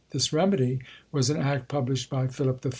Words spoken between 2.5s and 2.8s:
III.